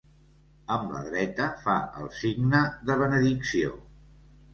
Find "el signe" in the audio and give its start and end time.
2.03-2.61